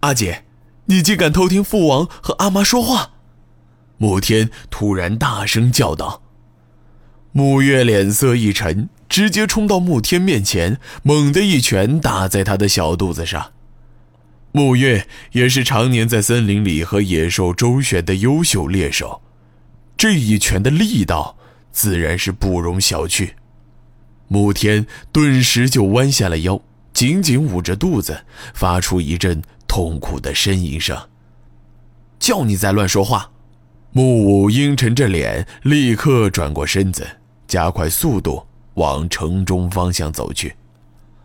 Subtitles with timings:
[0.00, 0.44] 阿姐，
[0.86, 3.14] 你竟敢偷听父王和阿妈说话！
[3.98, 6.22] 沐天突然大声叫道。
[7.34, 13.52] 沐月脸色一沉，直接冲到沐天面前，猛地一拳打在他的小肚子上。
[14.52, 19.20] 沐月也是常年在森林里和野兽周旋的优秀猎手，
[19.96, 21.36] 这一拳的力道
[21.72, 23.30] 自然是不容小觑。
[24.30, 29.42] 沐天顿时就弯下了腰，紧紧捂着肚子，发出一阵
[29.78, 30.98] 痛苦的呻吟声。
[32.18, 33.30] 叫你再乱说话！
[33.92, 37.06] 木武阴沉着脸，立刻转过身子，
[37.46, 40.56] 加快速度往城中方向走去。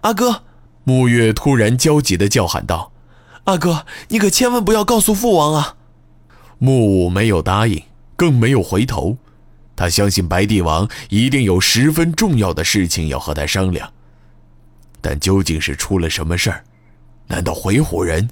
[0.00, 0.44] 阿哥，
[0.84, 2.90] 木月突然焦急地叫喊道。
[3.44, 5.76] 阿哥，你可千万不要告诉父王啊！
[6.56, 7.82] 木武没有答应，
[8.16, 9.18] 更没有回头。
[9.76, 13.92] 他相信白帝王一定有十分重要的事情要和他商量。
[15.02, 16.64] 但究竟是出了什么事儿？
[17.26, 18.26] 难道回虎人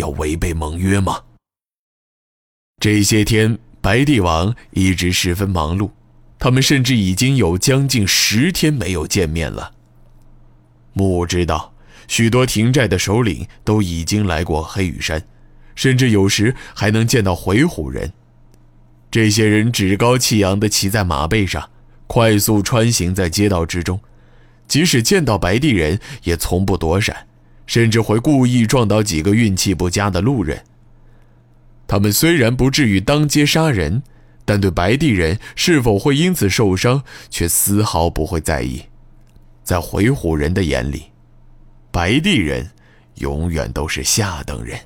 [0.00, 1.22] 要违背盟约吗？
[2.80, 5.90] 这些天，白帝王一直十分忙碌，
[6.38, 9.74] 他们甚至已经有将近十天没有见面了。
[10.92, 11.74] 木知道。
[12.08, 15.24] 许多停寨的首领都已经来过黑羽山，
[15.76, 18.12] 甚至有时还能见到回虎人。
[19.12, 21.70] 这些人趾高气扬地骑在马背上，
[22.08, 24.00] 快速穿行在街道之中，
[24.66, 27.28] 即使见到白帝人也从不躲闪，
[27.70, 30.64] 甚至会故意撞倒几个运气不佳的路人。
[31.86, 34.02] 他们虽然不至于当街杀人，
[34.44, 38.82] 但对白地人是否会因此受伤却丝毫不会在意。
[39.62, 41.04] 在回虎人的眼里。
[41.92, 42.68] 白地人
[43.18, 44.76] 永远都是下等人。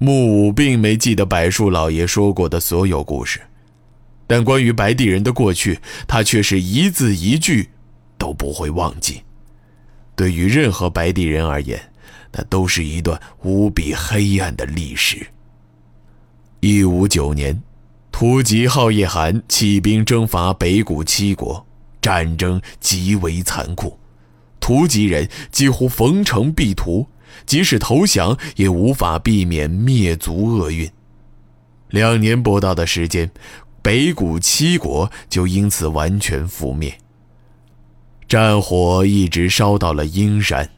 [0.00, 3.40] 木武并没记得柏树老爷说过的所有故事，
[4.26, 7.68] 但关于白地人的过去，他却是一字一句
[8.18, 9.22] 都不会忘记。
[10.14, 11.80] 对于任何白地人而言，
[12.32, 15.26] 那都是一段无比黑暗的历史。
[16.60, 17.62] 一五九年，
[18.12, 21.66] 突吉号叶汗起兵征伐北古七国，
[22.02, 23.98] 战争极为残酷。
[24.60, 27.06] 突吉人几乎逢城必屠，
[27.46, 30.90] 即使投降也无法避免灭族厄运。
[31.88, 33.30] 两年不到的时间，
[33.80, 36.98] 北古七国就因此完全覆灭。
[38.30, 40.70] 战火一直烧到了阴山，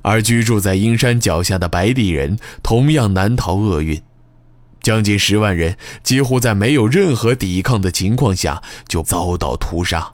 [0.00, 4.00] 而居住在阴山脚下的白地人同样难逃厄运，
[4.80, 10.10] 将近十万人几乎在没有任何抵抗的情况下就遭到屠杀。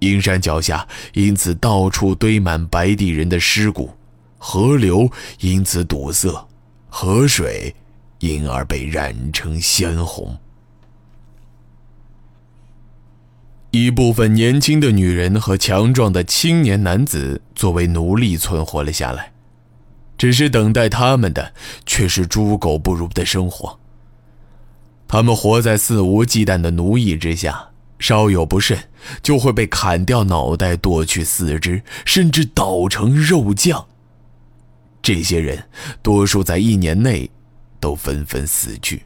[0.00, 3.94] 阴山脚下因此到处堆满白地人的尸骨，
[4.36, 5.10] 河流
[5.40, 6.46] 因此堵塞，
[6.90, 7.74] 河水
[8.18, 10.36] 因而被染成鲜红。
[13.76, 19.32] 一部分年轻的女人和强壮的青年男子作为奴隶存活了下来，
[20.16, 21.52] 只是等待他们的
[21.84, 23.80] 却是猪狗不如的生活。
[25.08, 27.70] 他们活在肆无忌惮的奴役之下。
[27.98, 28.78] 稍有不慎，
[29.22, 33.86] 就会被砍掉脑袋、剁去四肢，甚至捣成肉酱。
[35.02, 35.64] 这些人
[36.02, 37.28] 多数在一年内
[37.80, 39.02] 都纷纷死去。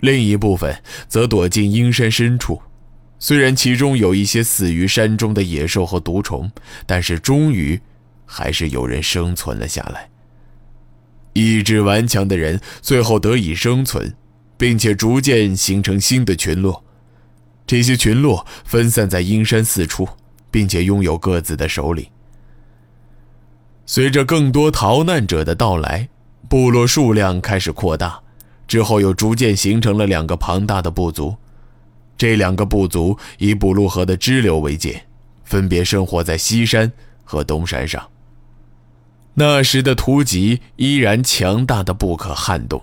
[0.00, 2.60] 另一部分则躲进阴山深处，
[3.22, 6.50] 虽然其中有一些死于山中的野兽和毒虫，
[6.86, 7.78] 但是终于
[8.24, 10.08] 还是有人生存了下来。
[11.34, 14.16] 意志顽强的人最后得以生存，
[14.56, 16.82] 并且逐渐形成新的群落。
[17.66, 20.08] 这些群落分散在阴山四处，
[20.50, 22.04] 并且拥有各自的首领。
[23.84, 26.08] 随着更多逃难者的到来，
[26.48, 28.18] 部落数量开始扩大，
[28.66, 31.36] 之后又逐渐形成了两个庞大的部族。
[32.20, 35.06] 这两个部族以补路河的支流为界，
[35.42, 36.92] 分别生活在西山
[37.24, 38.06] 和东山上。
[39.32, 42.82] 那时的突吉依然强大的不可撼动，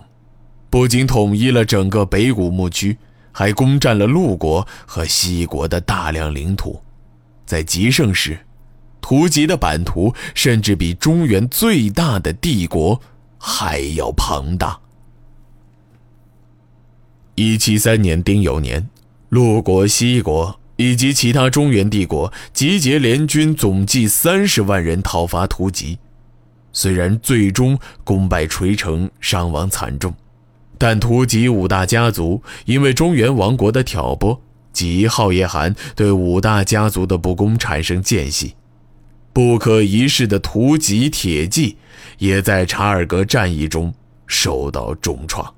[0.68, 2.98] 不仅统一了整个北古牧区。
[3.30, 6.82] 还攻占了陆国和西国的大量领土，
[7.46, 8.36] 在极盛时，
[9.00, 13.00] 图吉的版图甚至比中原最大的帝国
[13.38, 14.80] 还要庞大。
[17.36, 18.88] 一七三年丁酉年，
[19.28, 25.98] 陆国、西国以及其他中原帝国集结联军，总计三十万人讨伐图吉，
[26.72, 30.14] 虽然最终功败垂成，伤亡惨重。
[30.78, 34.40] 但突吉五大家族因为中原王国的挑拨
[34.72, 38.54] 及浩叶汗对五大家族的不公产生间隙，
[39.32, 41.76] 不可一世的突吉铁骑
[42.18, 43.92] 也在查尔格战役中
[44.26, 45.52] 受到重创。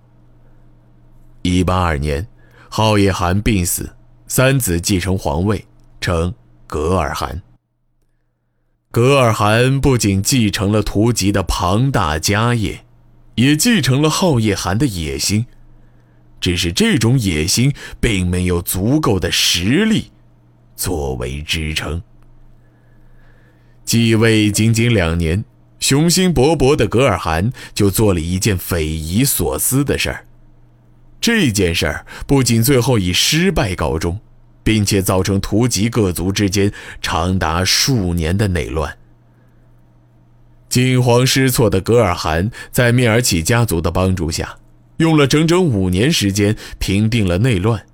[1.42, 2.26] 一八二年，
[2.72, 3.96] 浩叶汗病死，
[4.28, 5.66] 三子继承皇位，
[6.00, 6.32] 称
[6.68, 7.42] 噶尔汗。
[8.92, 12.84] 噶尔汗不仅继承了图吉的庞大家业，
[13.34, 15.46] 也继承了浩叶汗的野心。
[16.40, 20.12] 只是这种野心并没有足够的实力
[20.76, 22.00] 作为支撑。
[23.84, 25.44] 继位仅仅两年，
[25.80, 30.26] 雄心勃勃的噶尔汗就做了一件匪夷所思的事儿。
[31.20, 34.18] 这件事儿不仅最后以失败告终，
[34.62, 36.72] 并且造成图吉各族之间
[37.02, 38.96] 长达数年的内乱。
[40.68, 44.56] 惊慌失措的噶尔汗在密尔乞家族的帮助下，
[44.98, 47.84] 用了整整五年时间平定了内乱。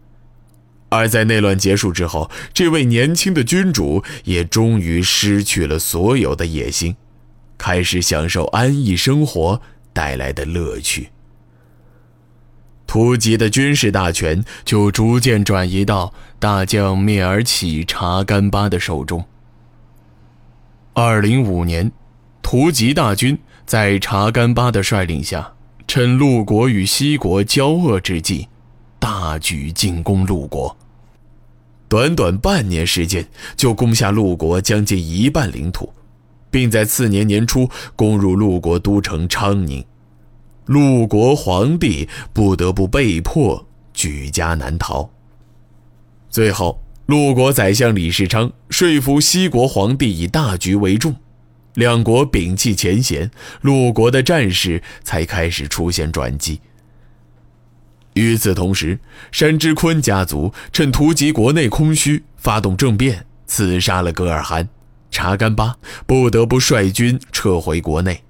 [0.89, 6.95] 而在内乱结束之后，这位年轻的君主也终于失去了所有的野心，
[7.59, 9.61] 开始享受安逸生活
[9.93, 11.09] 带来的乐趣。
[12.97, 19.23] 突吉的军事大权就逐渐转移到大将蔑尔乞查干巴的手中。
[20.95, 21.93] 二零五年，
[22.41, 25.53] 突吉大军在查干巴的率领下，
[25.87, 28.49] 趁陆国与西国交恶之际。
[28.99, 30.75] 大举进攻陆国，
[31.89, 35.93] 短短半年时间就攻下陆国将近一半领土，
[36.51, 39.85] 并在次年年初攻入陆国都城昌宁，
[40.67, 45.11] 陆国皇帝不得不被迫举家难逃。
[46.29, 51.17] 最后，陆国宰相李世昌说服西国皇帝以大局为重，
[51.75, 53.31] 两国摒弃前嫌，
[53.61, 56.61] 陆国的战事才开始出现转机。
[58.15, 58.99] 与此同时，
[59.31, 64.69] 山之坤家族趁图吉国内空虚，发动政变，刺杀了噶尔汗。
[65.09, 65.77] 查干巴
[66.07, 68.26] 不得不率军撤回国内。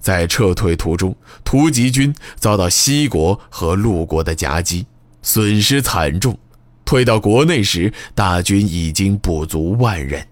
[0.00, 1.14] 在撤退途中，
[1.44, 4.86] 突吉军遭到西国和陆国的夹击，
[5.22, 6.38] 损失惨重。
[6.84, 10.26] 退到国内时，大军已经不足万人，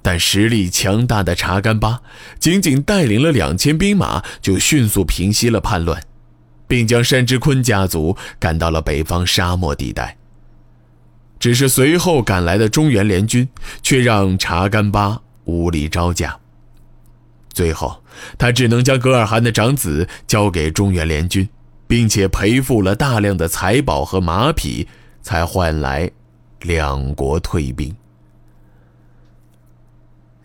[0.00, 2.02] 但实力强大的查干巴
[2.38, 6.00] 仅仅带领了两千兵马，就迅速平息了叛乱。
[6.68, 10.16] 并将山之坤家族赶到了北方沙漠地带。
[11.38, 13.46] 只是随后赶来的中原联军
[13.82, 16.38] 却让查干巴无力招架。
[17.52, 18.02] 最后，
[18.36, 21.48] 他只能将格尔汗的长子交给中原联军，
[21.86, 24.86] 并且赔付了大量的财宝和马匹，
[25.22, 26.10] 才换来
[26.62, 27.94] 两国退兵。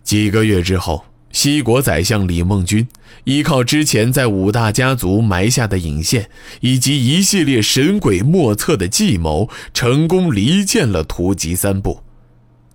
[0.03, 1.03] 几个月之后。
[1.33, 2.87] 西国宰相李梦君
[3.25, 6.31] 依靠之前在五大家族埋下的引线，
[6.61, 12.01] 以及一系列神鬼莫测的计谋，成功离间了突吉三部。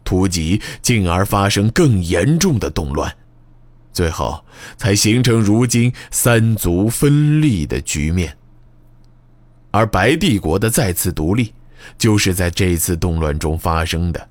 [0.05, 3.13] 突吉进而发生更严重的动乱，
[3.93, 4.45] 最后
[4.77, 8.37] 才形成如今三族分立的局面。
[9.71, 11.53] 而白帝国的再次独立，
[11.97, 14.29] 就是在这次动乱中发生的。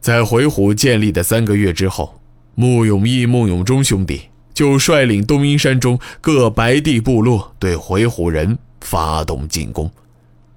[0.00, 2.20] 在回鹘建立的三个月之后，
[2.54, 9.90] 穆永义、穆永忠兄弟就率领东阴山中各白帝部落对回鹘人发动进攻，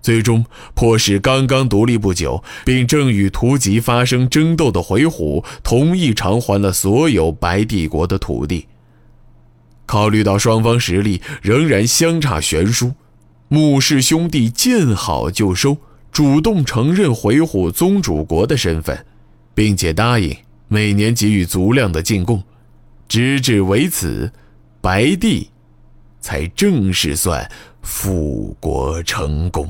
[0.07, 8.67] 最终迫使刚刚独立不久并正与图吉发生争斗的回鹘同意偿还了所有白帝国的土地。
[9.85, 12.93] 考虑到双方实力仍然相差悬殊，
[13.49, 15.75] 穆氏兄弟见好就收，
[16.09, 19.05] 主动承认回鹘宗主国的身份。
[19.53, 20.33] 并且答应
[20.69, 22.41] 每年给予足量的进贡，
[23.09, 24.31] 直至为此，
[24.79, 25.49] 白帝
[26.21, 29.67] 才正式算复国成功。